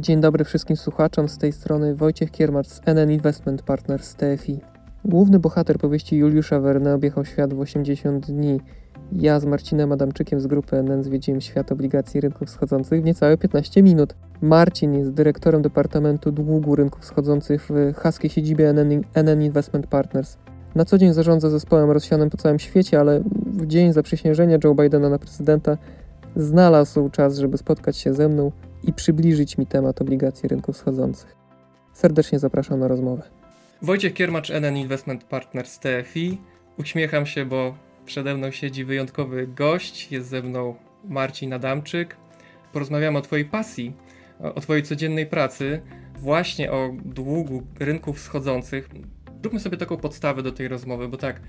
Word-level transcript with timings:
Dzień 0.00 0.20
dobry 0.20 0.44
wszystkim 0.44 0.76
słuchaczom, 0.76 1.28
z 1.28 1.38
tej 1.38 1.52
strony 1.52 1.94
Wojciech 1.94 2.30
Kiermacz 2.30 2.66
z 2.66 2.80
NN 2.86 3.10
Investment 3.10 3.62
Partners 3.62 4.14
TFI. 4.14 4.60
Główny 5.04 5.38
bohater 5.38 5.78
powieści 5.78 6.16
Juliusza 6.16 6.60
Verne 6.60 6.94
objechał 6.94 7.24
świat 7.24 7.54
w 7.54 7.60
80 7.60 8.26
dni. 8.26 8.60
Ja 9.12 9.40
z 9.40 9.44
Marcinem 9.44 9.92
Adamczykiem 9.92 10.40
z 10.40 10.46
grupy 10.46 10.76
NN 10.76 11.02
zwiedziłem 11.02 11.40
świat 11.40 11.72
obligacji 11.72 12.20
rynków 12.20 12.48
wschodzących 12.48 13.02
w 13.02 13.04
niecałe 13.04 13.38
15 13.38 13.82
minut. 13.82 14.14
Marcin 14.42 14.94
jest 14.94 15.10
dyrektorem 15.10 15.62
Departamentu 15.62 16.32
Długu 16.32 16.76
Rynków 16.76 17.02
Wschodzących 17.02 17.68
w 17.70 17.94
haskiej 17.94 18.30
siedzibie 18.30 18.70
NN, 18.70 19.04
NN 19.14 19.42
Investment 19.42 19.86
Partners. 19.86 20.38
Na 20.74 20.84
co 20.84 20.98
dzień 20.98 21.12
zarządza 21.12 21.50
zespołem 21.50 21.90
rozsianym 21.90 22.30
po 22.30 22.36
całym 22.36 22.58
świecie, 22.58 23.00
ale 23.00 23.20
w 23.46 23.66
dzień 23.66 23.92
zaprzysiężenia 23.92 24.58
Joe 24.64 24.74
Bidena 24.74 25.08
na 25.08 25.18
prezydenta 25.18 25.78
znalazł 26.36 27.08
czas, 27.08 27.38
żeby 27.38 27.58
spotkać 27.58 27.96
się 27.96 28.14
ze 28.14 28.28
mną 28.28 28.52
i 28.84 28.92
przybliżyć 28.92 29.58
mi 29.58 29.66
temat 29.66 30.00
obligacji 30.00 30.48
rynków 30.48 30.76
wschodzących. 30.76 31.36
Serdecznie 31.92 32.38
zapraszam 32.38 32.80
na 32.80 32.88
rozmowę. 32.88 33.22
Wojciech 33.82 34.14
Kiermacz, 34.14 34.50
NN 34.50 34.76
Investment 34.76 35.24
Partners 35.24 35.78
TFI. 35.78 36.38
Uśmiecham 36.78 37.26
się, 37.26 37.44
bo 37.44 37.74
przede 38.06 38.34
mną 38.34 38.50
siedzi 38.50 38.84
wyjątkowy 38.84 39.46
gość. 39.46 40.12
Jest 40.12 40.28
ze 40.28 40.42
mną 40.42 40.74
Marcin 41.04 41.52
Adamczyk. 41.52 42.16
Porozmawiamy 42.72 43.18
o 43.18 43.22
Twojej 43.22 43.44
pasji, 43.44 43.96
o 44.54 44.60
Twojej 44.60 44.82
codziennej 44.82 45.26
pracy, 45.26 45.80
właśnie 46.18 46.72
o 46.72 46.90
długu 47.04 47.62
rynków 47.80 48.18
wschodzących. 48.18 48.88
Zróbmy 49.44 49.60
sobie 49.60 49.76
taką 49.76 49.96
podstawę 49.96 50.42
do 50.42 50.52
tej 50.52 50.68
rozmowy, 50.68 51.08
bo 51.08 51.16
tak, 51.16 51.40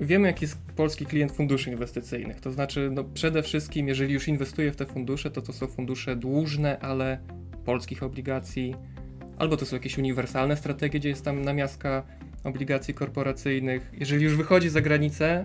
wiemy, 0.00 0.28
jaki 0.28 0.44
jest 0.44 0.58
polski 0.76 1.06
klient 1.06 1.32
funduszy 1.32 1.70
inwestycyjnych. 1.70 2.40
To 2.40 2.52
znaczy, 2.52 2.90
no 2.92 3.04
przede 3.04 3.42
wszystkim, 3.42 3.88
jeżeli 3.88 4.14
już 4.14 4.28
inwestuje 4.28 4.72
w 4.72 4.76
te 4.76 4.86
fundusze, 4.86 5.30
to 5.30 5.42
to 5.42 5.52
są 5.52 5.66
fundusze 5.66 6.16
dłużne, 6.16 6.78
ale 6.78 7.18
polskich 7.64 8.02
obligacji, 8.02 8.74
albo 9.36 9.56
to 9.56 9.66
są 9.66 9.76
jakieś 9.76 9.98
uniwersalne 9.98 10.56
strategie, 10.56 10.98
gdzie 10.98 11.08
jest 11.08 11.24
tam 11.24 11.42
namiastka 11.42 12.02
obligacji 12.44 12.94
korporacyjnych. 12.94 13.90
Jeżeli 13.92 14.24
już 14.24 14.36
wychodzi 14.36 14.68
za 14.68 14.80
granicę, 14.80 15.44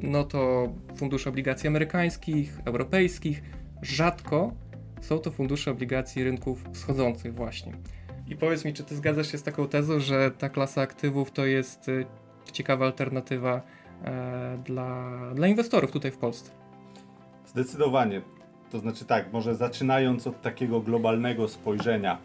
no 0.00 0.24
to 0.24 0.72
fundusze 0.96 1.30
obligacji 1.30 1.68
amerykańskich, 1.68 2.58
europejskich, 2.64 3.42
rzadko 3.82 4.54
są 5.00 5.18
to 5.18 5.30
fundusze 5.30 5.70
obligacji 5.70 6.24
rynków 6.24 6.64
wschodzących 6.72 7.34
właśnie. 7.34 7.72
I 8.28 8.36
powiedz 8.36 8.64
mi, 8.64 8.74
czy 8.74 8.84
ty 8.84 8.96
zgadzasz 8.96 9.32
się 9.32 9.38
z 9.38 9.42
taką 9.42 9.68
tezą, 9.68 10.00
że 10.00 10.30
ta 10.30 10.48
klasa 10.48 10.80
aktywów 10.80 11.30
to 11.30 11.46
jest 11.46 11.88
y, 11.88 12.06
ciekawa 12.52 12.86
alternatywa 12.86 13.62
e, 14.04 14.58
dla, 14.64 15.10
dla 15.34 15.46
inwestorów 15.46 15.92
tutaj 15.92 16.10
w 16.10 16.18
Polsce? 16.18 16.50
Zdecydowanie. 17.46 18.22
To 18.70 18.78
znaczy 18.78 19.04
tak, 19.04 19.32
może 19.32 19.54
zaczynając 19.54 20.26
od 20.26 20.42
takiego 20.42 20.80
globalnego 20.80 21.48
spojrzenia, 21.48 22.18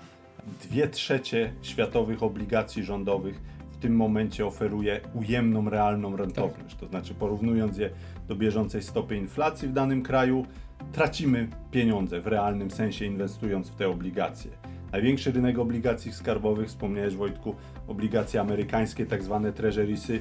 dwie 0.61 0.87
trzecie 0.87 1.53
światowych 1.61 2.23
obligacji 2.23 2.83
rządowych 2.83 3.41
w 3.71 3.77
tym 3.77 3.95
momencie 3.95 4.45
oferuje 4.45 5.01
ujemną, 5.13 5.69
realną 5.69 6.17
rentowność. 6.17 6.75
To 6.75 6.87
znaczy 6.87 7.13
porównując 7.13 7.77
je 7.77 7.89
do 8.27 8.35
bieżącej 8.35 8.83
stopy 8.83 9.17
inflacji 9.17 9.67
w 9.67 9.73
danym 9.73 10.01
kraju, 10.03 10.45
tracimy 10.91 11.47
pieniądze 11.71 12.21
w 12.21 12.27
realnym 12.27 12.71
sensie 12.71 13.05
inwestując 13.05 13.69
w 13.69 13.75
te 13.75 13.89
obligacje. 13.89 14.51
Największy 14.93 15.31
rynek 15.31 15.59
obligacji 15.59 16.13
skarbowych, 16.13 16.67
wspomniałeś 16.67 17.15
Wojtku, 17.15 17.55
obligacje 17.87 18.41
amerykańskie, 18.41 19.05
tak 19.05 19.23
zwane 19.23 19.51
treasury'sy, 19.51 20.19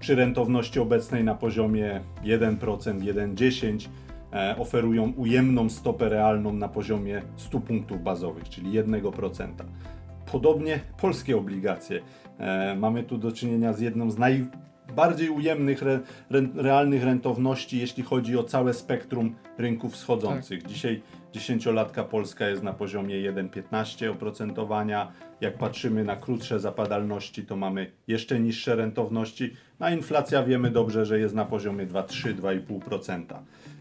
przy 0.00 0.14
rentowności 0.14 0.80
obecnej 0.80 1.24
na 1.24 1.34
poziomie 1.34 2.00
1%, 2.24 2.58
1,10% 2.58 3.88
e, 4.32 4.56
oferują 4.58 5.12
ujemną 5.16 5.68
stopę 5.68 6.08
realną 6.08 6.52
na 6.52 6.68
poziomie 6.68 7.22
100 7.36 7.60
punktów 7.60 8.02
bazowych, 8.02 8.48
czyli 8.48 8.70
1%. 8.70 9.48
Podobnie 10.32 10.80
polskie 11.00 11.36
obligacje. 11.36 12.00
E, 12.38 12.74
mamy 12.74 13.02
tu 13.02 13.18
do 13.18 13.32
czynienia 13.32 13.72
z 13.72 13.80
jedną 13.80 14.10
z 14.10 14.18
najbardziej 14.18 15.30
ujemnych 15.30 15.82
re, 15.82 16.00
re, 16.30 16.46
realnych 16.54 17.04
rentowności, 17.04 17.78
jeśli 17.78 18.02
chodzi 18.02 18.36
o 18.36 18.44
całe 18.44 18.74
spektrum 18.74 19.34
rynków 19.58 19.92
wschodzących. 19.92 20.62
Tak. 20.62 20.72
Dzisiaj 20.72 21.02
Dziesięciolatka 21.36 22.04
Polska 22.04 22.48
jest 22.48 22.62
na 22.62 22.72
poziomie 22.72 23.14
1,15 23.14 24.10
oprocentowania. 24.10 25.12
Jak 25.40 25.58
patrzymy 25.58 26.04
na 26.04 26.16
krótsze 26.16 26.60
zapadalności, 26.60 27.46
to 27.46 27.56
mamy 27.56 27.92
jeszcze 28.06 28.40
niższe 28.40 28.76
rentowności. 28.76 29.52
Na 29.78 29.90
inflacja 29.90 30.42
wiemy 30.42 30.70
dobrze, 30.70 31.06
że 31.06 31.18
jest 31.18 31.34
na 31.34 31.44
poziomie 31.44 31.86
2,3-2,5%. 31.86 33.24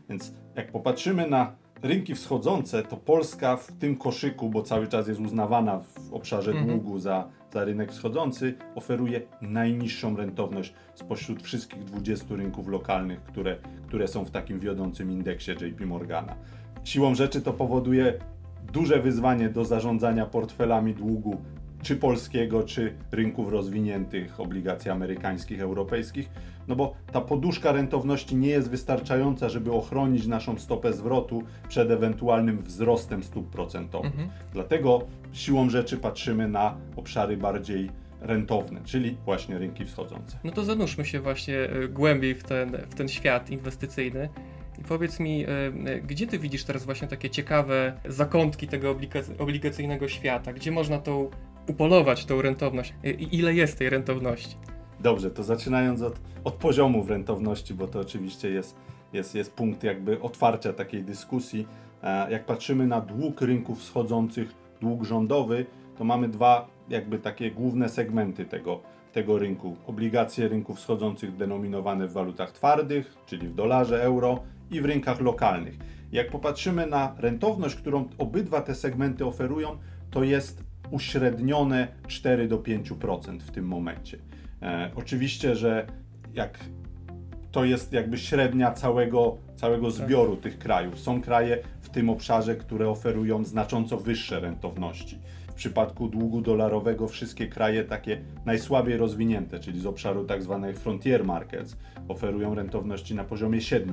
Więc 0.10 0.34
jak 0.56 0.72
popatrzymy 0.72 1.28
na 1.28 1.56
rynki 1.84 2.16
wschodzące, 2.16 2.84
to 2.84 2.98
Polska 2.98 3.58
w 3.58 3.72
tym 3.72 3.98
koszyku, 3.98 4.50
bo 4.50 4.62
cały 4.62 4.88
czas 4.88 5.08
jest 5.08 5.20
uznawana 5.20 5.80
w 5.80 6.14
obszarze 6.14 6.52
mhm. 6.52 6.70
długu 6.70 7.00
za, 7.00 7.30
za 7.54 7.66
rynek 7.66 7.92
wschodzący, 7.92 8.54
oferuje 8.76 9.22
najniższą 9.42 10.18
rentowność 10.18 10.74
spośród 10.96 11.44
wszystkich 11.44 11.84
20 11.84 12.36
rynków 12.36 12.68
lokalnych, 12.68 13.24
które, 13.24 13.58
które 13.88 14.08
są 14.08 14.26
w 14.26 14.32
takim 14.32 14.60
wiodącym 14.60 15.12
indeksie 15.12 15.52
JP 15.52 15.86
Morgana 15.86 16.36
siłą 16.86 17.16
rzeczy 17.16 17.42
to 17.42 17.54
powoduje 17.54 18.14
duże 18.74 19.00
wyzwanie 19.00 19.50
do 19.50 19.66
zarządzania 19.66 20.26
portfelami 20.26 20.94
długu, 20.94 21.42
czy 21.82 21.96
polskiego, 21.96 22.64
czy 22.64 22.94
rynków 23.12 23.50
rozwiniętych, 23.50 24.40
obligacji 24.40 24.92
amerykańskich, 24.92 25.62
europejskich, 25.62 26.30
no 26.68 26.76
bo 26.76 26.94
ta 27.12 27.22
poduszka 27.22 27.72
rentowności 27.72 28.36
nie 28.36 28.48
jest 28.48 28.70
wystarczająca, 28.70 29.50
żeby 29.50 29.72
ochronić 29.72 30.28
naszą 30.28 30.58
stopę 30.58 30.94
zwrotu 30.94 31.44
przed 31.70 31.92
ewentualnym 31.92 32.62
wzrostem 32.62 33.24
stóp 33.24 33.50
procentowych. 33.50 34.12
Mhm. 34.12 34.30
Dlatego 34.54 35.02
siłą 35.34 35.70
rzeczy 35.70 35.98
patrzymy 35.98 36.48
na 36.48 36.78
obszary 36.96 37.38
bardziej 37.38 37.90
rentowne, 38.22 38.82
czyli 38.84 39.18
właśnie 39.26 39.58
rynki 39.58 39.86
wschodzące. 39.86 40.38
No 40.44 40.52
to 40.52 40.64
zanurzmy 40.64 41.06
się 41.06 41.20
właśnie 41.20 41.58
e, 41.58 41.88
głębiej 41.88 42.36
w 42.36 42.44
ten, 42.44 42.78
w 42.90 42.96
ten 42.96 43.08
świat 43.08 43.50
inwestycyjny. 43.50 44.30
Powiedz 44.88 45.20
mi, 45.20 45.44
e, 45.44 45.48
e, 45.48 46.02
gdzie 46.02 46.28
ty 46.28 46.40
widzisz 46.40 46.64
teraz 46.64 46.86
właśnie 46.86 47.08
takie 47.08 47.30
ciekawe 47.30 48.00
zakątki 48.06 48.68
tego 48.68 48.96
obligacyjnego 49.40 50.08
świata? 50.08 50.54
Gdzie 50.54 50.72
można 50.72 51.00
tą 51.00 51.30
upolować 51.68 52.26
tą 52.26 52.42
rentowność? 52.42 52.94
I 53.04 53.38
ile 53.38 53.54
jest 53.54 53.78
tej 53.78 53.90
rentowności? 53.90 54.56
Dobrze, 55.00 55.32
to 55.32 55.44
zaczynając 55.44 56.02
od, 56.02 56.20
od 56.44 56.54
poziomów 56.54 57.10
rentowności, 57.10 57.74
bo 57.74 57.88
to 57.88 58.00
oczywiście 58.00 58.50
jest, 58.50 58.76
jest, 59.14 59.36
jest 59.36 59.54
punkt 59.54 59.84
jakby 59.84 60.22
otwarcia 60.22 60.74
takiej 60.74 61.04
dyskusji. 61.04 61.68
E, 62.04 62.32
jak 62.32 62.46
patrzymy 62.46 62.88
na 62.88 63.02
dług 63.02 63.42
rynków 63.42 63.80
wschodzących, 63.80 64.56
dług 64.82 65.04
rządowy, 65.04 65.66
to 65.98 66.04
mamy 66.04 66.30
dwa 66.30 66.68
jakby 66.90 67.20
takie 67.20 67.52
główne 67.52 67.90
segmenty 67.90 68.46
tego, 68.46 68.80
tego 69.14 69.40
rynku. 69.40 69.76
Obligacje 69.88 70.48
rynków 70.48 70.78
wschodzących 70.78 71.38
denominowane 71.38 72.08
w 72.08 72.14
walutach 72.14 72.52
twardych, 72.52 73.16
czyli 73.26 73.48
w 73.48 73.56
dolarze, 73.56 74.04
euro 74.04 74.40
i 74.72 74.82
w 74.82 74.86
rynkach 74.86 75.22
lokalnych. 75.22 75.78
Jak 76.12 76.32
popatrzymy 76.32 76.88
na 76.88 77.16
rentowność, 77.18 77.76
którą 77.76 78.10
obydwa 78.18 78.62
te 78.62 78.76
segmenty 78.76 79.26
oferują, 79.26 79.78
to 80.12 80.24
jest 80.24 80.64
uśrednione 80.92 81.88
4 82.08 82.48
do 82.48 82.58
5% 82.58 83.40
w 83.40 83.52
tym 83.52 83.68
momencie. 83.68 84.18
E, 84.62 84.92
oczywiście, 84.96 85.56
że 85.56 85.88
jak 86.34 86.60
to 87.52 87.66
jest 87.66 87.94
jakby 87.94 88.18
średnia 88.18 88.72
całego, 88.72 89.38
całego 89.56 89.92
tak. 89.92 89.96
zbioru 89.96 90.36
tych 90.38 90.60
krajów. 90.60 91.00
Są 91.00 91.22
kraje 91.22 91.58
w 91.82 91.90
tym 91.90 92.10
obszarze, 92.10 92.56
które 92.56 92.90
oferują 92.90 93.44
znacząco 93.44 93.98
wyższe 93.98 94.40
rentowności. 94.40 95.20
Przypadku 95.56 96.08
długu 96.08 96.42
dolarowego 96.42 97.08
wszystkie 97.08 97.48
kraje 97.48 97.84
takie 97.84 98.22
najsłabiej 98.46 98.98
rozwinięte, 98.98 99.60
czyli 99.60 99.80
z 99.80 99.86
obszaru 99.86 100.24
tak 100.24 100.44
zwanych 100.44 100.80
frontier 100.80 101.26
markets, 101.26 101.78
oferują 102.08 102.56
rentowności 102.56 103.16
na 103.16 103.24
poziomie 103.24 103.60
7%. 103.60 103.92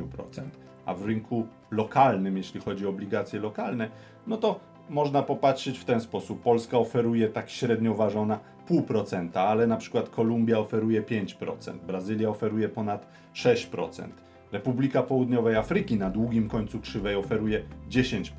A 0.86 0.94
w 0.94 1.06
rynku 1.06 1.46
lokalnym, 1.70 2.36
jeśli 2.36 2.60
chodzi 2.60 2.86
o 2.86 2.88
obligacje 2.88 3.40
lokalne, 3.40 3.88
no 4.26 4.36
to 4.36 4.60
można 4.90 5.22
popatrzeć 5.22 5.78
w 5.78 5.84
ten 5.84 6.00
sposób. 6.00 6.42
Polska 6.42 6.78
oferuje 6.78 7.28
tak 7.28 7.50
średnio 7.50 7.94
ważona 7.94 8.38
0,5%, 8.70 9.38
ale 9.38 9.66
na 9.66 9.76
przykład 9.76 10.08
Kolumbia 10.08 10.58
oferuje 10.58 11.02
5%, 11.02 11.78
Brazylia 11.86 12.28
oferuje 12.28 12.68
ponad 12.68 13.06
6%. 13.34 14.08
Republika 14.52 15.02
Południowej 15.02 15.56
Afryki 15.56 15.96
na 15.96 16.10
długim 16.10 16.48
końcu 16.48 16.80
krzywej 16.80 17.16
oferuje 17.16 17.62
10%. 17.90 18.32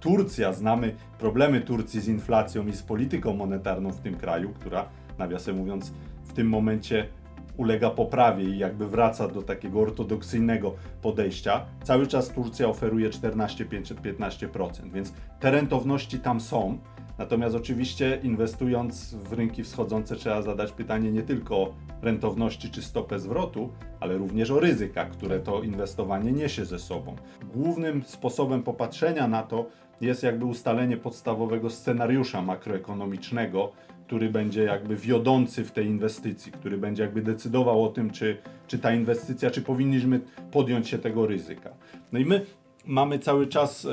Turcja, 0.00 0.52
znamy 0.52 0.94
problemy 1.18 1.60
Turcji 1.60 2.00
z 2.00 2.08
inflacją 2.08 2.66
i 2.66 2.72
z 2.72 2.82
polityką 2.82 3.36
monetarną 3.36 3.90
w 3.90 4.00
tym 4.00 4.14
kraju, 4.14 4.50
która, 4.54 4.88
nawiasem 5.18 5.56
mówiąc, 5.56 5.92
w 6.24 6.32
tym 6.32 6.48
momencie 6.48 7.08
ulega 7.56 7.90
poprawie 7.90 8.44
i 8.44 8.58
jakby 8.58 8.88
wraca 8.88 9.28
do 9.28 9.42
takiego 9.42 9.80
ortodoksyjnego 9.80 10.74
podejścia. 11.02 11.66
Cały 11.82 12.06
czas 12.06 12.28
Turcja 12.28 12.68
oferuje 12.68 13.10
14-15%, 13.10 14.90
więc 14.92 15.12
te 15.40 15.50
rentowności 15.50 16.18
tam 16.18 16.40
są. 16.40 16.78
Natomiast 17.22 17.56
oczywiście 17.56 18.18
inwestując 18.22 19.14
w 19.14 19.32
rynki 19.32 19.62
wschodzące 19.62 20.16
trzeba 20.16 20.42
zadać 20.42 20.72
pytanie 20.72 21.12
nie 21.12 21.22
tylko 21.22 21.74
rentowności 22.02 22.70
czy 22.70 22.82
stopę 22.82 23.18
zwrotu, 23.18 23.72
ale 24.00 24.16
również 24.16 24.50
o 24.50 24.60
ryzyka, 24.60 25.04
które 25.04 25.40
to 25.40 25.62
inwestowanie 25.62 26.32
niesie 26.32 26.64
ze 26.64 26.78
sobą. 26.78 27.16
Głównym 27.54 28.02
sposobem 28.06 28.62
popatrzenia 28.62 29.28
na 29.28 29.42
to 29.42 29.66
jest 30.00 30.22
jakby 30.22 30.44
ustalenie 30.44 30.96
podstawowego 30.96 31.70
scenariusza 31.70 32.42
makroekonomicznego, 32.42 33.72
który 34.06 34.30
będzie 34.30 34.64
jakby 34.64 34.96
wiodący 34.96 35.64
w 35.64 35.70
tej 35.70 35.86
inwestycji, 35.86 36.52
który 36.52 36.78
będzie 36.78 37.02
jakby 37.02 37.22
decydował 37.22 37.84
o 37.84 37.88
tym, 37.88 38.10
czy, 38.10 38.36
czy 38.66 38.78
ta 38.78 38.94
inwestycja, 38.94 39.50
czy 39.50 39.62
powinniśmy 39.62 40.20
podjąć 40.50 40.88
się 40.88 40.98
tego 40.98 41.26
ryzyka. 41.26 41.70
No 42.12 42.18
i 42.18 42.24
my 42.24 42.46
mamy 42.84 43.18
cały 43.18 43.46
czas 43.46 43.84
e, 43.84 43.88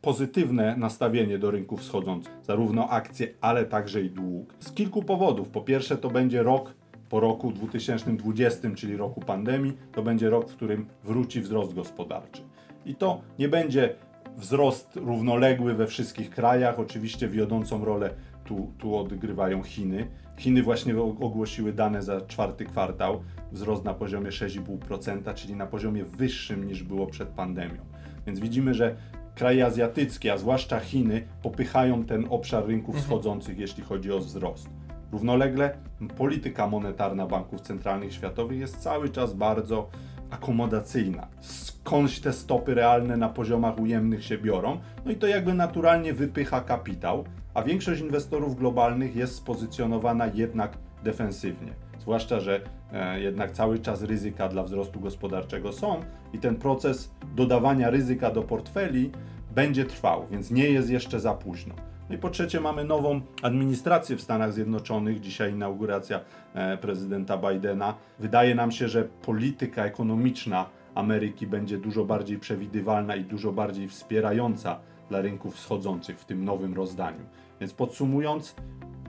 pozytywne 0.00 0.76
nastawienie 0.76 1.38
do 1.38 1.50
rynków 1.50 1.80
wschodzących, 1.80 2.32
zarówno 2.42 2.88
akcje, 2.88 3.28
ale 3.40 3.64
także 3.64 4.02
i 4.02 4.10
dług. 4.10 4.54
Z 4.58 4.72
kilku 4.72 5.02
powodów. 5.02 5.48
Po 5.48 5.60
pierwsze, 5.60 5.96
to 5.96 6.10
będzie 6.10 6.42
rok 6.42 6.74
po 7.08 7.20
roku 7.20 7.52
2020, 7.52 8.70
czyli 8.76 8.96
roku 8.96 9.20
pandemii, 9.20 9.72
to 9.92 10.02
będzie 10.02 10.30
rok, 10.30 10.50
w 10.50 10.56
którym 10.56 10.86
wróci 11.04 11.40
wzrost 11.40 11.74
gospodarczy. 11.74 12.42
I 12.86 12.94
to 12.94 13.20
nie 13.38 13.48
będzie 13.48 13.94
wzrost 14.36 14.96
równoległy 14.96 15.74
we 15.74 15.86
wszystkich 15.86 16.30
krajach. 16.30 16.78
Oczywiście 16.78 17.28
wiodącą 17.28 17.84
rolę 17.84 18.10
tu, 18.44 18.72
tu 18.78 18.96
odgrywają 18.96 19.62
Chiny. 19.62 20.10
Chiny 20.38 20.62
właśnie 20.62 21.00
ogłosiły 21.00 21.72
dane 21.72 22.02
za 22.02 22.20
czwarty 22.20 22.64
kwartał, 22.64 23.22
wzrost 23.52 23.84
na 23.84 23.94
poziomie 23.94 24.30
6,5%, 24.30 25.34
czyli 25.34 25.54
na 25.54 25.66
poziomie 25.66 26.04
wyższym 26.04 26.66
niż 26.66 26.82
było 26.82 27.06
przed 27.06 27.28
pandemią. 27.28 27.89
Więc 28.26 28.40
widzimy, 28.40 28.74
że 28.74 28.96
kraje 29.34 29.66
azjatyckie, 29.66 30.32
a 30.32 30.38
zwłaszcza 30.38 30.80
Chiny, 30.80 31.26
popychają 31.42 32.04
ten 32.04 32.26
obszar 32.30 32.66
rynków 32.66 32.94
mhm. 32.94 33.04
wschodzących, 33.04 33.58
jeśli 33.58 33.82
chodzi 33.82 34.12
o 34.12 34.18
wzrost. 34.18 34.68
Równolegle 35.12 35.76
polityka 36.16 36.66
monetarna 36.66 37.26
banków 37.26 37.60
centralnych 37.60 38.12
światowych 38.12 38.58
jest 38.58 38.76
cały 38.76 39.08
czas 39.08 39.34
bardzo 39.34 39.88
akomodacyjna. 40.30 41.26
Skądś 41.40 42.20
te 42.20 42.32
stopy 42.32 42.74
realne 42.74 43.16
na 43.16 43.28
poziomach 43.28 43.78
ujemnych 43.80 44.24
się 44.24 44.38
biorą, 44.38 44.80
no 45.04 45.10
i 45.10 45.16
to 45.16 45.26
jakby 45.26 45.54
naturalnie 45.54 46.12
wypycha 46.12 46.60
kapitał, 46.60 47.24
a 47.54 47.62
większość 47.62 48.00
inwestorów 48.00 48.56
globalnych 48.56 49.16
jest 49.16 49.34
spozycjonowana 49.34 50.26
jednak 50.26 50.78
defensywnie. 51.04 51.89
Zwłaszcza, 52.00 52.40
że 52.40 52.60
e, 52.92 53.20
jednak 53.20 53.50
cały 53.50 53.78
czas 53.78 54.02
ryzyka 54.02 54.48
dla 54.48 54.62
wzrostu 54.62 55.00
gospodarczego 55.00 55.72
są 55.72 56.00
i 56.32 56.38
ten 56.38 56.56
proces 56.56 57.14
dodawania 57.36 57.90
ryzyka 57.90 58.30
do 58.30 58.42
portfeli 58.42 59.10
będzie 59.54 59.84
trwał, 59.84 60.26
więc 60.30 60.50
nie 60.50 60.70
jest 60.70 60.90
jeszcze 60.90 61.20
za 61.20 61.34
późno. 61.34 61.74
No 62.08 62.14
i 62.14 62.18
po 62.18 62.30
trzecie 62.30 62.60
mamy 62.60 62.84
nową 62.84 63.20
administrację 63.42 64.16
w 64.16 64.20
Stanach 64.20 64.52
Zjednoczonych, 64.52 65.20
dzisiaj 65.20 65.52
inauguracja 65.52 66.20
e, 66.54 66.78
prezydenta 66.78 67.36
Bidena. 67.36 67.94
Wydaje 68.18 68.54
nam 68.54 68.72
się, 68.72 68.88
że 68.88 69.04
polityka 69.04 69.84
ekonomiczna 69.84 70.66
Ameryki 70.94 71.46
będzie 71.46 71.78
dużo 71.78 72.04
bardziej 72.04 72.38
przewidywalna 72.38 73.16
i 73.16 73.24
dużo 73.24 73.52
bardziej 73.52 73.88
wspierająca 73.88 74.80
dla 75.08 75.20
rynków 75.20 75.54
wschodzących 75.54 76.18
w 76.18 76.24
tym 76.24 76.44
nowym 76.44 76.74
rozdaniu. 76.74 77.24
Więc 77.60 77.72
podsumując, 77.72 78.54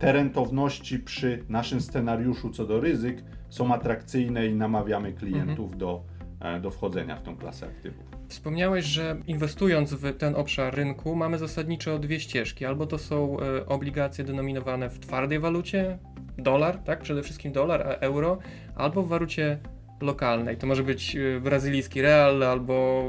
te 0.02 0.12
rentowności 0.12 1.00
przy 1.00 1.44
naszym 1.50 1.82
scenariuszu 1.82 2.50
co 2.50 2.66
do 2.66 2.80
ryzyk 2.80 3.24
są 3.50 3.74
atrakcyjne 3.74 4.48
i 4.48 4.56
namawiamy 4.56 5.14
klientów 5.14 5.74
mhm. 5.74 5.78
do, 5.78 6.04
e, 6.40 6.60
do 6.60 6.72
wchodzenia 6.72 7.16
w 7.16 7.22
tą 7.22 7.38
klasę 7.38 7.68
aktywów. 7.68 8.04
Wspomniałeś, 8.28 8.86
że 8.86 9.18
inwestując 9.28 9.94
w 9.94 10.18
ten 10.18 10.36
obszar 10.36 10.76
rynku 10.76 11.16
mamy 11.16 11.38
zasadniczo 11.38 12.00
dwie 12.00 12.20
ścieżki. 12.20 12.66
Albo 12.66 12.88
to 12.88 12.98
są 12.98 13.38
e, 13.40 13.66
obligacje 13.66 14.24
denominowane 14.24 14.90
w 14.90 15.00
twardej 15.00 15.40
walucie, 15.40 15.98
dolar, 16.38 16.78
tak? 16.78 17.02
Przede 17.02 17.24
wszystkim 17.24 17.52
dolar, 17.52 17.82
a 17.82 17.94
euro, 17.94 18.38
albo 18.76 19.04
w 19.04 19.08
walucie 19.08 19.60
lokalnej. 20.02 20.58
To 20.58 20.68
może 20.68 20.84
być 20.84 21.16
e, 21.16 21.40
brazylijski 21.40 22.02
real 22.02 22.44
albo 22.44 23.08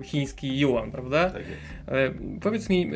e, 0.00 0.04
chiński 0.04 0.58
yuan, 0.58 0.90
prawda? 0.90 1.30
Tak 1.30 1.42
jest. 1.48 1.60
E, 1.88 2.10
powiedz 2.40 2.68
mi, 2.70 2.90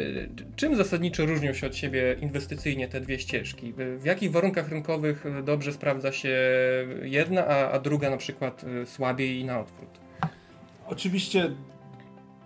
czym 0.56 0.76
zasadniczo 0.76 1.26
różnią 1.26 1.52
się 1.52 1.66
od 1.66 1.76
siebie 1.76 2.16
inwestycyjnie 2.20 2.88
te 2.88 3.00
dwie 3.00 3.18
ścieżki? 3.18 3.74
W 3.98 4.04
jakich 4.04 4.32
warunkach 4.32 4.68
rynkowych 4.68 5.24
dobrze 5.44 5.72
sprawdza 5.72 6.12
się 6.12 6.36
jedna, 7.02 7.46
a, 7.46 7.70
a 7.70 7.78
druga 7.78 8.10
na 8.10 8.16
przykład 8.16 8.64
słabiej 8.84 9.40
i 9.40 9.44
na 9.44 9.60
odwrót? 9.60 10.00
Oczywiście 10.86 11.50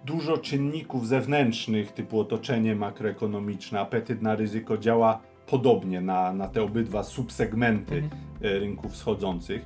dużo 0.04 0.38
czynników 0.38 1.08
zewnętrznych, 1.08 1.92
typu 1.92 2.20
otoczenie 2.20 2.74
makroekonomiczne, 2.74 3.80
apetyt 3.80 4.22
na 4.22 4.36
ryzyko 4.36 4.78
działa 4.78 5.20
podobnie 5.46 6.00
na, 6.00 6.32
na 6.32 6.48
te 6.48 6.62
obydwa 6.62 7.02
subsegmenty 7.02 7.96
mhm. 7.96 8.20
rynków 8.40 8.92
wschodzących, 8.92 9.64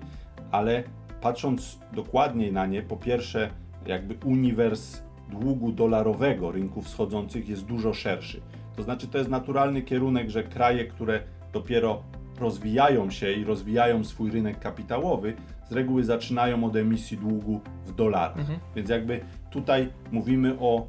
ale 0.50 0.82
patrząc 1.22 1.78
dokładniej 1.92 2.52
na 2.52 2.66
nie, 2.66 2.82
po 2.82 2.96
pierwsze, 2.96 3.50
jakby 3.86 4.26
uniwers 4.26 5.02
długu 5.30 5.72
dolarowego 5.72 6.52
rynków 6.52 6.86
wschodzących 6.86 7.48
jest 7.48 7.64
dużo 7.64 7.94
szerszy. 7.94 8.40
To 8.76 8.82
znaczy, 8.82 9.06
to 9.08 9.18
jest 9.18 9.30
naturalny 9.30 9.82
kierunek, 9.82 10.30
że 10.30 10.42
kraje, 10.42 10.84
które 10.84 11.20
dopiero 11.52 12.02
rozwijają 12.40 13.10
się 13.10 13.32
i 13.32 13.44
rozwijają 13.44 14.04
swój 14.04 14.30
rynek 14.30 14.58
kapitałowy, 14.58 15.34
z 15.68 15.72
reguły 15.72 16.04
zaczynają 16.04 16.64
od 16.64 16.76
emisji 16.76 17.16
długu 17.16 17.60
w 17.86 17.94
dolarach. 17.94 18.38
Mhm. 18.38 18.58
Więc 18.76 18.90
jakby 18.90 19.20
tutaj 19.50 19.88
mówimy 20.12 20.56
o 20.60 20.86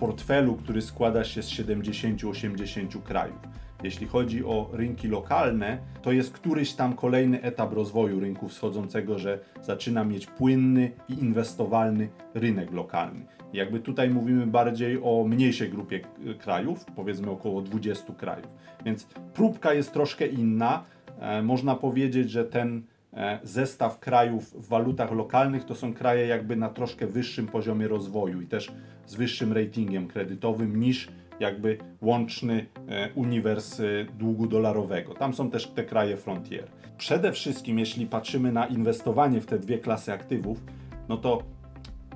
portfelu, 0.00 0.54
który 0.54 0.82
składa 0.82 1.24
się 1.24 1.42
z 1.42 1.50
70-80 1.50 3.02
krajów. 3.02 3.38
Jeśli 3.82 4.06
chodzi 4.06 4.44
o 4.44 4.70
rynki 4.72 5.08
lokalne, 5.08 5.78
to 6.02 6.12
jest 6.12 6.32
któryś 6.32 6.72
tam 6.72 6.94
kolejny 6.94 7.42
etap 7.42 7.72
rozwoju 7.72 8.20
rynku 8.20 8.48
wschodzącego, 8.48 9.18
że 9.18 9.38
zaczyna 9.62 10.04
mieć 10.04 10.26
płynny 10.26 10.90
i 11.08 11.12
inwestowalny 11.12 12.08
rynek 12.34 12.72
lokalny. 12.72 13.26
Jakby 13.52 13.80
tutaj 13.80 14.10
mówimy 14.10 14.46
bardziej 14.46 14.98
o 15.02 15.24
mniejszej 15.28 15.70
grupie 15.70 16.00
krajów, 16.38 16.84
powiedzmy 16.96 17.30
około 17.30 17.62
20 17.62 18.14
krajów. 18.14 18.48
Więc 18.84 19.06
próbka 19.34 19.74
jest 19.74 19.92
troszkę 19.92 20.26
inna. 20.26 20.84
E, 21.20 21.42
można 21.42 21.74
powiedzieć, 21.74 22.30
że 22.30 22.44
ten 22.44 22.82
e, 23.12 23.38
zestaw 23.42 23.98
krajów 23.98 24.52
w 24.52 24.68
walutach 24.68 25.12
lokalnych 25.12 25.64
to 25.64 25.74
są 25.74 25.94
kraje 25.94 26.26
jakby 26.26 26.56
na 26.56 26.68
troszkę 26.68 27.06
wyższym 27.06 27.46
poziomie 27.46 27.88
rozwoju 27.88 28.40
i 28.40 28.46
też 28.46 28.72
z 29.06 29.14
wyższym 29.14 29.52
ratingiem 29.52 30.08
kredytowym 30.08 30.80
niż 30.80 31.08
jakby 31.40 31.78
łączny 32.00 32.66
e, 32.88 33.12
uniwers 33.14 33.80
długu 34.18 34.46
dolarowego. 34.46 35.14
Tam 35.14 35.34
są 35.34 35.50
też 35.50 35.66
te 35.66 35.84
kraje 35.84 36.16
frontier. 36.16 36.68
Przede 36.98 37.32
wszystkim, 37.32 37.78
jeśli 37.78 38.06
patrzymy 38.06 38.52
na 38.52 38.66
inwestowanie 38.66 39.40
w 39.40 39.46
te 39.46 39.58
dwie 39.58 39.78
klasy 39.78 40.12
aktywów, 40.12 40.64
no 41.08 41.16
to 41.16 41.42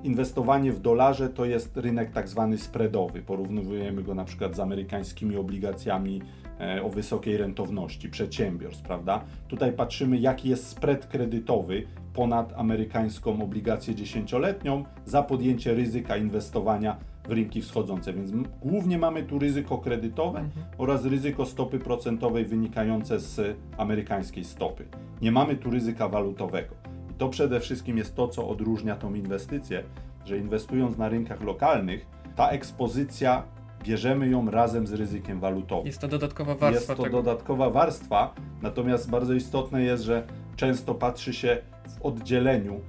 inwestowanie 0.03 0.71
w 0.71 0.79
dolarze 0.79 1.29
to 1.29 1.45
jest 1.45 1.77
rynek 1.77 2.11
tak 2.11 2.29
zwany 2.29 2.57
spreadowy. 2.57 3.21
Porównujemy 3.21 4.03
go 4.03 4.15
na 4.15 4.25
przykład 4.25 4.55
z 4.55 4.59
amerykańskimi 4.59 5.37
obligacjami 5.37 6.21
e, 6.59 6.83
o 6.83 6.89
wysokiej 6.89 7.37
rentowności 7.37 8.09
przedsiębiorstw, 8.09 8.83
prawda? 8.83 9.23
Tutaj 9.47 9.73
patrzymy, 9.73 10.17
jaki 10.17 10.49
jest 10.49 10.67
spread 10.67 11.07
kredytowy 11.07 11.83
ponad 12.13 12.53
amerykańską 12.55 13.43
obligację 13.43 13.95
dziesięcioletnią 13.95 14.85
za 15.05 15.23
podjęcie 15.23 15.73
ryzyka 15.73 16.17
inwestowania 16.17 16.97
w 17.27 17.31
rynki 17.31 17.61
wschodzące. 17.61 18.13
Więc 18.13 18.31
głównie 18.61 18.97
mamy 18.97 19.23
tu 19.23 19.39
ryzyko 19.39 19.77
kredytowe 19.77 20.39
mhm. 20.39 20.65
oraz 20.77 21.05
ryzyko 21.05 21.45
stopy 21.45 21.79
procentowej 21.79 22.45
wynikające 22.45 23.19
z 23.19 23.57
amerykańskiej 23.77 24.43
stopy. 24.43 24.85
Nie 25.21 25.31
mamy 25.31 25.55
tu 25.55 25.69
ryzyka 25.69 26.09
walutowego. 26.09 26.75
I 27.11 27.13
to 27.13 27.29
przede 27.29 27.59
wszystkim 27.59 27.97
jest 27.97 28.15
to, 28.15 28.27
co 28.27 28.49
odróżnia 28.49 28.95
tą 28.95 29.13
inwestycję, 29.13 29.83
że 30.25 30.37
inwestując 30.37 30.97
na 30.97 31.09
rynkach 31.09 31.41
lokalnych, 31.41 32.05
ta 32.35 32.49
ekspozycja 32.49 33.43
bierzemy 33.83 34.29
ją 34.29 34.51
razem 34.51 34.87
z 34.87 34.93
ryzykiem 34.93 35.39
walutowym. 35.39 35.85
Jest 35.85 35.99
to 35.99 36.07
dodatkowa 36.07 36.55
warstwa. 36.55 36.71
Jest 36.71 36.87
to 36.87 37.03
tego. 37.03 37.17
dodatkowa 37.17 37.69
warstwa, 37.69 38.33
natomiast 38.61 39.09
bardzo 39.09 39.33
istotne 39.33 39.83
jest, 39.83 40.03
że 40.03 40.27
często 40.55 40.95
patrzy 40.95 41.33
się 41.33 41.57
w 41.87 42.05
oddzieleniu 42.05 42.81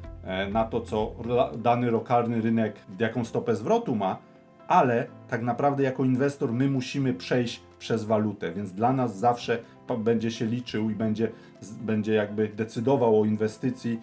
na 0.53 0.65
to, 0.65 0.81
co 0.81 1.13
dany 1.59 1.91
lokalny 1.91 2.41
rynek, 2.41 2.77
jaką 2.99 3.25
stopę 3.25 3.57
zwrotu 3.57 3.95
ma, 3.95 4.19
ale 4.69 5.07
tak 5.29 5.43
naprawdę 5.43 5.83
jako 5.83 6.05
inwestor 6.05 6.53
my 6.53 6.71
musimy 6.71 7.15
przejść 7.15 7.63
przez 7.79 8.05
walutę, 8.05 8.53
więc 8.53 8.73
dla 8.73 8.93
nas 8.93 9.19
zawsze 9.19 9.59
będzie 9.99 10.31
się 10.31 10.47
liczył 10.47 10.91
i 10.91 10.95
będzie, 10.95 11.33
będzie 11.81 12.15
jakby 12.15 12.49
decydował 12.49 13.21
o 13.21 13.25
inwestycji 13.25 14.01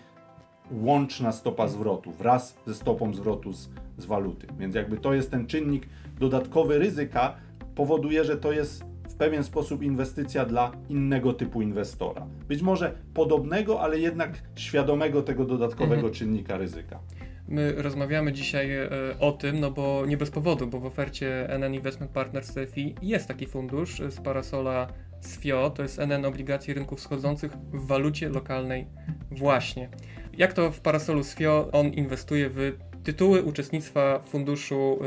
łączna 0.71 1.31
stopa 1.31 1.67
zwrotu 1.67 2.11
wraz 2.11 2.57
ze 2.65 2.75
stopą 2.75 3.13
zwrotu 3.13 3.53
z, 3.53 3.69
z 3.97 4.05
waluty. 4.05 4.47
Więc 4.59 4.75
jakby 4.75 4.97
to 4.97 5.13
jest 5.13 5.31
ten 5.31 5.47
czynnik 5.47 5.87
dodatkowy 6.19 6.79
ryzyka, 6.79 7.35
powoduje, 7.75 8.23
że 8.25 8.37
to 8.37 8.51
jest 8.51 8.90
pewien 9.15 9.43
sposób 9.43 9.83
inwestycja 9.83 10.45
dla 10.45 10.71
innego 10.89 11.33
typu 11.33 11.61
inwestora. 11.61 12.27
Być 12.47 12.61
może 12.61 12.93
podobnego, 13.13 13.81
ale 13.81 13.99
jednak 13.99 14.43
świadomego 14.55 15.21
tego 15.21 15.45
dodatkowego 15.45 15.95
mhm. 15.95 16.13
czynnika 16.13 16.57
ryzyka. 16.57 16.99
My 17.47 17.73
rozmawiamy 17.77 18.33
dzisiaj 18.33 18.75
e, 18.75 18.89
o 19.19 19.31
tym, 19.31 19.59
no 19.59 19.71
bo 19.71 20.05
nie 20.07 20.17
bez 20.17 20.31
powodu, 20.31 20.67
bo 20.67 20.79
w 20.79 20.85
ofercie 20.85 21.47
NN 21.49 21.73
Investment 21.73 22.11
Partners 22.11 22.53
CFI 22.53 22.95
jest 23.01 23.27
taki 23.27 23.47
fundusz 23.47 24.01
z 24.09 24.21
parasola 24.21 24.87
SFIO, 25.21 25.69
to 25.69 25.83
jest 25.83 25.99
NN 25.99 26.25
obligacji 26.25 26.73
rynków 26.73 26.99
wschodzących 26.99 27.51
w 27.51 27.87
walucie 27.87 28.29
lokalnej 28.29 28.87
właśnie. 29.31 29.89
Jak 30.37 30.53
to 30.53 30.71
w 30.71 30.79
parasolu 30.79 31.23
SFIO 31.23 31.69
on 31.71 31.87
inwestuje 31.87 32.49
w 32.49 32.77
tytuły 33.03 33.43
uczestnictwa 33.43 34.19
w 34.19 34.29
funduszu 34.29 34.99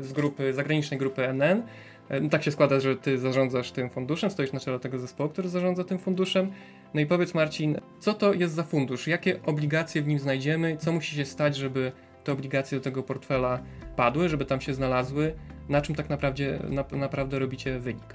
y, 0.00 0.04
z 0.04 0.12
grupy, 0.12 0.52
zagranicznej 0.52 0.98
grupy 0.98 1.28
NN. 1.28 1.62
E, 2.08 2.20
no 2.20 2.28
tak 2.28 2.42
się 2.42 2.50
składa, 2.50 2.80
że 2.80 2.96
ty 2.96 3.18
zarządzasz 3.18 3.70
tym 3.70 3.90
funduszem, 3.90 4.30
stoisz 4.30 4.52
na 4.52 4.60
czele 4.60 4.78
tego 4.78 4.98
zespołu, 4.98 5.30
który 5.30 5.48
zarządza 5.48 5.84
tym 5.84 5.98
funduszem. 5.98 6.50
No 6.94 7.00
i 7.00 7.06
powiedz 7.06 7.34
Marcin, 7.34 7.80
co 8.00 8.14
to 8.14 8.32
jest 8.32 8.54
za 8.54 8.62
fundusz? 8.62 9.06
Jakie 9.06 9.42
obligacje 9.42 10.02
w 10.02 10.06
nim 10.06 10.18
znajdziemy? 10.18 10.76
Co 10.76 10.92
musi 10.92 11.16
się 11.16 11.24
stać, 11.24 11.56
żeby 11.56 11.92
te 12.24 12.32
obligacje 12.32 12.78
do 12.78 12.84
tego 12.84 13.02
portfela 13.02 13.62
padły, 13.96 14.28
żeby 14.28 14.44
tam 14.44 14.60
się 14.60 14.74
znalazły? 14.74 15.34
Na 15.68 15.82
czym 15.82 15.94
tak 15.94 16.08
naprawdę, 16.08 16.58
na, 16.70 16.84
naprawdę 16.92 17.38
robicie 17.38 17.78
wynik? 17.78 18.14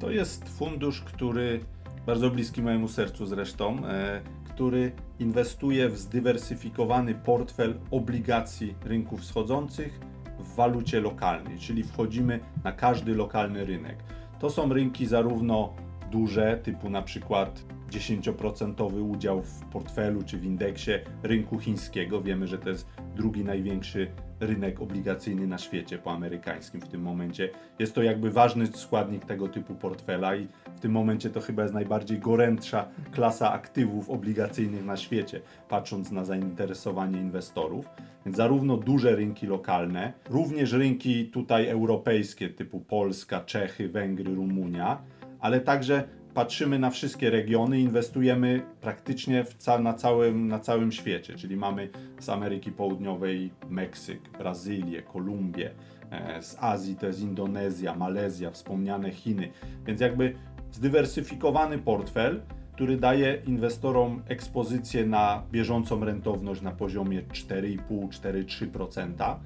To 0.00 0.10
jest 0.10 0.48
fundusz, 0.48 1.00
który 1.00 1.60
bardzo 2.06 2.30
bliski 2.30 2.62
mojemu 2.62 2.88
sercu 2.88 3.26
zresztą. 3.26 3.86
E, 3.86 4.20
który 4.54 4.92
inwestuje 5.18 5.88
w 5.88 5.98
zdywersyfikowany 5.98 7.14
portfel 7.14 7.74
obligacji 7.90 8.74
rynków 8.84 9.20
wschodzących 9.20 10.00
w 10.38 10.54
walucie 10.54 11.00
lokalnej, 11.00 11.58
czyli 11.58 11.82
wchodzimy 11.82 12.40
na 12.64 12.72
każdy 12.72 13.14
lokalny 13.14 13.64
rynek. 13.64 13.96
To 14.38 14.50
są 14.50 14.72
rynki 14.72 15.06
zarówno 15.06 15.72
duże, 16.10 16.58
typu 16.62 16.90
na 16.90 17.02
przykład 17.02 17.64
10% 17.90 19.00
udział 19.10 19.42
w 19.42 19.60
portfelu 19.60 20.22
czy 20.22 20.38
w 20.38 20.44
indeksie 20.44 20.90
rynku 21.22 21.58
chińskiego. 21.58 22.22
Wiemy, 22.22 22.46
że 22.46 22.58
to 22.58 22.68
jest 22.68 22.88
drugi 23.16 23.44
największy 23.44 24.10
rynek 24.46 24.80
obligacyjny 24.80 25.46
na 25.46 25.58
świecie 25.58 25.98
po 25.98 26.12
amerykańskim 26.12 26.80
w 26.80 26.88
tym 26.88 27.02
momencie. 27.02 27.50
Jest 27.78 27.94
to 27.94 28.02
jakby 28.02 28.30
ważny 28.30 28.66
składnik 28.66 29.24
tego 29.24 29.48
typu 29.48 29.74
portfela 29.74 30.36
i 30.36 30.48
w 30.76 30.80
tym 30.80 30.92
momencie 30.92 31.30
to 31.30 31.40
chyba 31.40 31.62
jest 31.62 31.74
najbardziej 31.74 32.18
gorętsza 32.18 32.88
klasa 33.12 33.52
aktywów 33.52 34.10
obligacyjnych 34.10 34.84
na 34.84 34.96
świecie, 34.96 35.40
patrząc 35.68 36.10
na 36.10 36.24
zainteresowanie 36.24 37.20
inwestorów. 37.20 37.88
Więc 38.26 38.36
zarówno 38.36 38.76
duże 38.76 39.16
rynki 39.16 39.46
lokalne, 39.46 40.12
również 40.30 40.72
rynki 40.72 41.26
tutaj 41.26 41.68
europejskie 41.68 42.48
typu 42.48 42.80
Polska, 42.80 43.40
Czechy, 43.40 43.88
Węgry, 43.88 44.34
Rumunia, 44.34 44.98
ale 45.40 45.60
także 45.60 46.04
patrzymy 46.34 46.78
na 46.78 46.90
wszystkie 46.90 47.30
regiony, 47.30 47.80
inwestujemy 47.80 48.62
praktycznie 48.80 49.44
ca 49.58 49.78
na, 49.78 49.94
całym, 49.94 50.48
na 50.48 50.58
całym 50.58 50.92
świecie, 50.92 51.34
czyli 51.34 51.56
mamy 51.56 51.88
z 52.20 52.28
Ameryki 52.28 52.72
Południowej 52.72 53.50
Meksyk, 53.68 54.20
Brazylię, 54.38 55.02
Kolumbię, 55.02 55.70
e, 56.10 56.42
z 56.42 56.56
Azji 56.60 56.96
to 56.96 57.06
jest 57.06 57.20
Indonezja, 57.20 57.94
Malezja, 57.94 58.50
wspomniane 58.50 59.10
Chiny, 59.10 59.50
więc 59.86 60.00
jakby 60.00 60.34
zdywersyfikowany 60.72 61.78
portfel, 61.78 62.42
który 62.72 62.96
daje 62.96 63.42
inwestorom 63.46 64.22
ekspozycję 64.28 65.06
na 65.06 65.42
bieżącą 65.52 66.04
rentowność 66.04 66.62
na 66.62 66.72
poziomie 66.72 67.22
4,5-4,3%. 67.22 69.36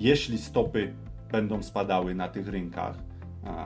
Jeśli 0.00 0.38
stopy 0.38 0.92
będą 1.32 1.62
spadały 1.62 2.14
na 2.14 2.28
tych 2.28 2.48
rynkach, 2.48 3.05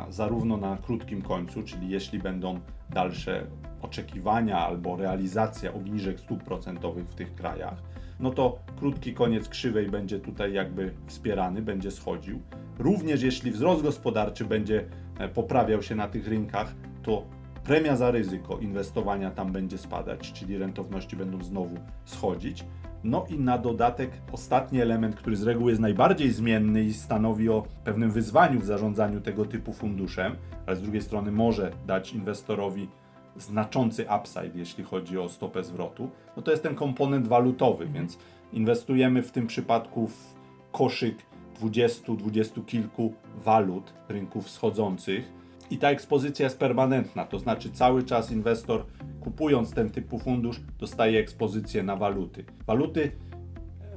zarówno 0.09 0.57
na 0.57 0.77
krótkim 0.77 1.23
końcu, 1.23 1.63
czyli 1.63 1.89
jeśli 1.89 2.19
będą 2.19 2.61
dalsze 2.91 3.47
oczekiwania 3.83 4.59
albo 4.59 4.97
realizacja 4.97 5.75
obniżek 5.75 6.21
stóp 6.21 6.45
procentowych 6.45 7.09
w 7.09 7.15
tych 7.15 7.35
krajach, 7.35 7.83
no 8.21 8.31
to 8.31 8.59
krótki 8.79 9.15
koniec 9.15 9.49
krzywej 9.49 9.89
będzie 9.89 10.19
tutaj 10.19 10.53
jakby 10.53 10.95
wspierany, 11.07 11.63
będzie 11.63 11.91
schodził. 11.91 12.43
Również 12.79 13.23
jeśli 13.23 13.51
wzrost 13.51 13.83
gospodarczy 13.83 14.45
będzie 14.45 14.85
e, 15.19 15.29
poprawiał 15.29 15.83
się 15.83 15.95
na 15.95 16.09
tych 16.09 16.29
rynkach, 16.29 16.75
to 17.03 17.25
premia 17.65 17.97
za 17.97 18.11
ryzyko 18.11 18.59
inwestowania 18.59 19.31
tam 19.31 19.53
będzie 19.53 19.79
spadać, 19.79 20.33
czyli 20.33 20.59
rentowności 20.59 21.17
będą 21.17 21.43
znowu 21.43 21.77
schodzić. 22.05 22.65
No 23.05 23.27
i 23.31 23.39
na 23.39 23.59
dodatek 23.59 24.11
ostatni 24.33 24.81
element, 24.81 25.17
który 25.17 25.37
z 25.37 25.43
reguły 25.43 25.71
jest 25.71 25.81
najbardziej 25.81 26.31
zmienny 26.31 26.85
i 26.85 26.95
stanowi 26.95 27.49
o 27.49 27.63
pewnym 27.85 28.11
wyzwaniu 28.11 28.61
w 28.61 28.65
zarządzaniu 28.65 29.21
tego 29.21 29.45
typu 29.45 29.73
funduszem, 29.73 30.37
ale 30.67 30.77
z 30.77 30.83
drugiej 30.83 31.03
strony 31.03 31.33
może 31.33 31.73
dać 31.87 32.13
inwestorowi 32.13 32.89
znaczący 33.37 34.07
upside, 34.21 34.51
jeśli 34.55 34.85
chodzi 34.85 35.19
o 35.19 35.29
stopę 35.29 35.65
zwrotu, 35.65 36.11
no 36.37 36.43
to 36.43 36.51
jest 36.51 36.63
ten 36.63 36.75
komponent 36.75 37.29
walutowy, 37.29 37.87
więc 37.87 38.19
inwestujemy 38.53 39.23
w 39.23 39.31
tym 39.31 39.47
przypadku 39.47 40.07
w 40.07 40.35
koszyk 40.73 41.17
20-20 41.61 42.65
kilku 42.65 43.13
walut 43.37 43.95
rynków 44.09 44.47
wschodzących 44.47 45.40
i 45.71 45.79
ta 45.79 45.91
ekspozycja 45.91 46.45
jest 46.45 46.59
permanentna, 46.59 47.25
to 47.25 47.39
znaczy 47.39 47.71
cały 47.71 48.03
czas 48.03 48.33
inwestor 48.33 48.87
kupując 49.21 49.75
ten 49.75 49.91
typu 49.91 50.19
fundusz 50.19 50.61
dostaje 50.79 51.21
ekspozycję 51.21 51.83
na 51.83 51.97
waluty. 51.97 52.45
Waluty 52.67 53.13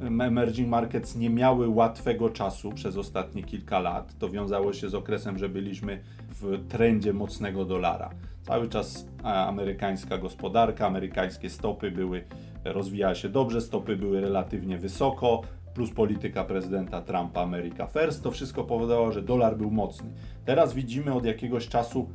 emerging 0.01 0.69
markets 0.69 1.15
nie 1.15 1.29
miały 1.29 1.67
łatwego 1.67 2.29
czasu 2.29 2.71
przez 2.71 2.97
ostatnie 2.97 3.43
kilka 3.43 3.79
lat. 3.79 4.17
To 4.19 4.29
wiązało 4.29 4.73
się 4.73 4.89
z 4.89 4.95
okresem, 4.95 5.37
że 5.37 5.49
byliśmy 5.49 5.99
w 6.29 6.67
trendzie 6.67 7.13
mocnego 7.13 7.65
dolara. 7.65 8.09
Cały 8.41 8.69
czas 8.69 9.07
amerykańska 9.23 10.17
gospodarka, 10.17 10.87
amerykańskie 10.87 11.49
stopy 11.49 11.91
były, 11.91 12.23
rozwijała 12.65 13.15
się 13.15 13.29
dobrze, 13.29 13.61
stopy 13.61 13.95
były 13.95 14.21
relatywnie 14.21 14.77
wysoko, 14.77 15.41
plus 15.73 15.91
polityka 15.91 16.43
prezydenta 16.43 17.01
Trumpa 17.01 17.41
America 17.41 17.87
First, 17.87 18.23
to 18.23 18.31
wszystko 18.31 18.63
powodowało, 18.63 19.11
że 19.11 19.21
dolar 19.21 19.57
był 19.57 19.71
mocny. 19.71 20.09
Teraz 20.45 20.73
widzimy 20.73 21.13
od 21.13 21.25
jakiegoś 21.25 21.67
czasu 21.67 22.09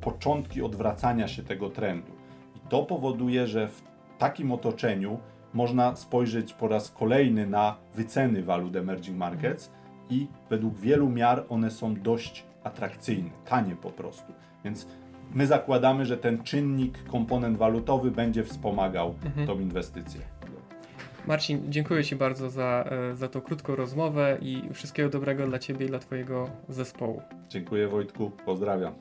początki 0.00 0.62
odwracania 0.62 1.28
się 1.28 1.42
tego 1.42 1.70
trendu. 1.70 2.12
I 2.56 2.60
to 2.68 2.82
powoduje, 2.82 3.46
że 3.46 3.68
w 3.68 3.82
takim 4.18 4.52
otoczeniu 4.52 5.18
można 5.54 5.96
spojrzeć 5.96 6.52
po 6.52 6.68
raz 6.68 6.90
kolejny 6.90 7.46
na 7.46 7.76
wyceny 7.94 8.42
walut 8.42 8.76
emerging 8.76 9.18
markets 9.18 9.72
i 10.10 10.26
według 10.50 10.78
wielu 10.78 11.08
miar 11.08 11.44
one 11.48 11.70
są 11.70 11.94
dość 11.94 12.44
atrakcyjne, 12.64 13.30
tanie 13.44 13.76
po 13.76 13.90
prostu. 13.90 14.32
Więc 14.64 14.86
my 15.34 15.46
zakładamy, 15.46 16.06
że 16.06 16.16
ten 16.16 16.42
czynnik, 16.42 17.04
komponent 17.04 17.56
walutowy 17.56 18.10
będzie 18.10 18.44
wspomagał 18.44 19.14
mhm. 19.24 19.46
tą 19.46 19.60
inwestycję. 19.60 20.20
Marcin, 21.26 21.62
dziękuję 21.68 22.04
Ci 22.04 22.16
bardzo 22.16 22.50
za, 22.50 22.84
e, 22.90 23.16
za 23.16 23.28
tą 23.28 23.40
krótką 23.40 23.76
rozmowę 23.76 24.38
i 24.40 24.62
wszystkiego 24.72 25.08
dobrego 25.08 25.46
dla 25.46 25.58
Ciebie 25.58 25.86
i 25.86 25.88
dla 25.88 25.98
Twojego 25.98 26.50
zespołu. 26.68 27.22
Dziękuję 27.48 27.88
Wojtku, 27.88 28.30
pozdrawiam. 28.44 28.94